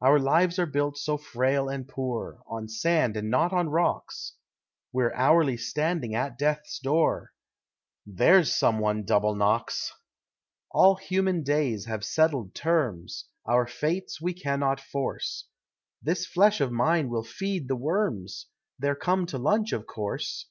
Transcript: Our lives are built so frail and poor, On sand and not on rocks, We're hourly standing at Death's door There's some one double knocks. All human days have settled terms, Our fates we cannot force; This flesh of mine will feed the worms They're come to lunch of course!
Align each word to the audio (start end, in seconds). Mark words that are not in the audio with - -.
Our 0.00 0.18
lives 0.18 0.58
are 0.58 0.66
built 0.66 0.98
so 0.98 1.16
frail 1.16 1.68
and 1.68 1.86
poor, 1.86 2.40
On 2.48 2.68
sand 2.68 3.16
and 3.16 3.30
not 3.30 3.52
on 3.52 3.68
rocks, 3.68 4.32
We're 4.92 5.14
hourly 5.14 5.56
standing 5.56 6.16
at 6.16 6.36
Death's 6.36 6.80
door 6.80 7.30
There's 8.04 8.52
some 8.58 8.80
one 8.80 9.04
double 9.04 9.36
knocks. 9.36 9.92
All 10.72 10.96
human 10.96 11.44
days 11.44 11.84
have 11.84 12.04
settled 12.04 12.56
terms, 12.56 13.26
Our 13.46 13.68
fates 13.68 14.20
we 14.20 14.34
cannot 14.34 14.80
force; 14.80 15.46
This 16.02 16.26
flesh 16.26 16.60
of 16.60 16.72
mine 16.72 17.08
will 17.08 17.22
feed 17.22 17.68
the 17.68 17.76
worms 17.76 18.46
They're 18.80 18.96
come 18.96 19.26
to 19.26 19.38
lunch 19.38 19.70
of 19.70 19.86
course! 19.86 20.48